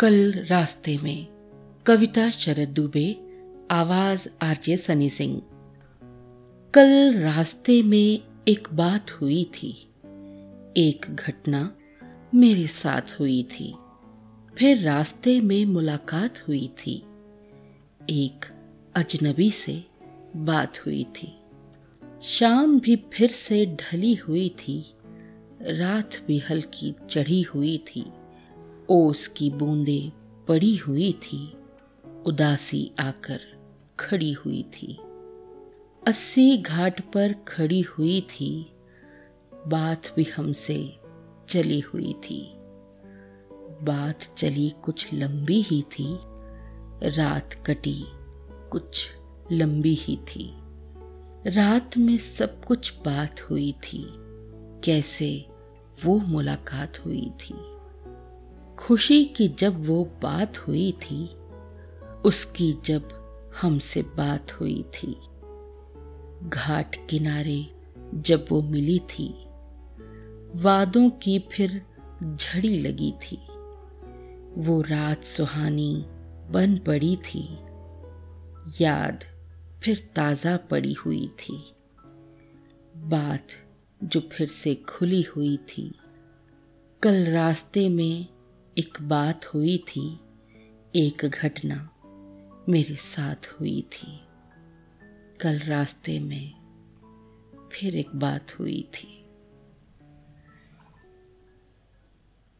कल 0.00 0.32
रास्ते 0.32 0.98
में 0.98 1.26
कविता 1.86 2.30
शरद 2.30 2.68
दुबे, 2.68 3.16
आवाज़ 3.70 4.28
आरजे 4.42 4.76
सनी 4.76 5.10
सिंह। 5.10 5.42
कल 6.74 7.12
रास्ते 7.14 7.82
में 7.82 8.20
एक 8.48 8.68
बात 8.72 9.10
हुई 9.10 9.44
थी, 9.44 9.70
एक 10.76 11.06
घटना 11.10 11.76
मेरे 12.34 12.66
साथ 12.66 13.20
हुई 13.20 13.42
थी, 13.42 13.74
फिर 14.58 14.78
रास्ते 14.78 15.40
में 15.40 15.64
मुलाकात 15.64 16.48
हुई 16.48 16.70
थी, 16.78 16.96
एक 18.10 18.44
अजनबी 18.94 19.50
से 19.50 19.84
बात 20.36 20.86
हुई 20.86 21.04
थी। 21.04 21.32
शाम 22.22 22.80
भी 22.80 22.96
फिर 23.12 23.30
से 23.30 23.66
ढली 23.66 24.14
हुई 24.14 24.48
थी, 24.48 24.94
रात 25.62 26.10
भी 26.26 26.38
हल्की 26.38 26.94
चढ़ी 27.10 27.42
हुई 27.42 27.78
थी। 27.78 28.04
ओस 28.90 29.26
की 29.26 29.50
बूंदे 29.50 30.12
पड़ी 30.48 30.76
हुई 30.76 31.12
थी। 31.12 31.56
उदासी 32.26 32.92
आकर 33.00 33.40
खड़ी 34.00 34.32
हुई 34.32 34.62
थी। 34.62 34.98
अस्सी 36.06 36.58
घाट 36.58 37.00
पर 37.12 37.32
खड़ी 37.48 37.80
हुई 37.80 38.20
थी। 38.20 38.72
बात 39.54 40.12
भी 40.16 40.24
हमसे 40.24 40.96
चली 41.48 41.80
हुई 41.80 42.12
थी। 42.12 42.52
बात 43.82 44.20
चली 44.36 44.72
कुछ 44.84 45.14
लंबी 45.14 45.62
ही 45.62 45.82
थी। 45.82 46.18
रात 47.16 47.54
कटी 47.66 48.04
कुछ 48.70 49.10
लंबी 49.52 49.94
ही 49.94 50.16
थी। 50.16 50.52
रात 51.46 51.96
में 51.96 52.18
सब 52.18 52.64
कुछ 52.64 52.98
बात 53.04 53.40
हुई 53.40 53.72
थी। 53.72 54.06
कैसे 54.84 55.46
वो 56.04 56.18
मुलाकात 56.18 57.06
हुई 57.06 57.30
थी। 57.30 57.77
खुशी 58.78 59.24
की 59.24 59.48
जब 59.48 59.86
वो 59.86 60.04
बात 60.22 60.58
हुई 60.58 60.92
थी, 60.92 61.24
उसकी 62.24 62.72
जब 62.84 63.08
हमसे 63.60 64.02
बात 64.02 64.52
हुई 64.52 64.84
थी। 64.94 65.16
घाट 66.48 66.96
किनारे 67.08 67.66
जब 68.14 68.46
वो 68.50 68.62
मिली 68.62 68.98
थी, 68.98 69.28
वादों 70.54 71.10
की 71.10 71.38
फिर 71.52 71.82
झड़ी 72.22 72.80
लगी 72.80 73.12
थी। 73.12 73.36
वो 74.56 74.80
रात 74.80 75.24
सुहानी 75.24 76.04
बन 76.50 76.78
पड़ी 76.78 77.16
थी, 77.16 77.42
याद 78.80 79.24
फिर 79.84 80.08
ताज़ा 80.14 80.56
पड़ी 80.56 80.92
हुई 80.92 81.26
थी। 81.40 81.72
बात 82.96 83.46
जो 84.04 84.20
फिर 84.32 84.48
से 84.48 84.74
खुली 84.74 85.22
हुई 85.22 85.56
थी, 85.56 85.94
कल 87.02 87.24
रास्ते 87.24 87.88
में 87.88 88.26
एक 88.78 88.98
बात 89.02 89.44
हुई 89.44 89.78
थी, 89.78 90.20
एक 90.96 91.24
घटना 91.24 91.90
मेरे 92.68 92.96
साथ 92.96 93.46
हुई 93.46 93.82
थी। 93.82 94.20
कल 95.40 95.58
रास्ते 95.58 96.20
में 96.20 96.54
फिर 97.72 97.96
एक 97.96 98.10
बात 98.14 98.58
हुई 98.58 98.88
थी। 98.94 99.17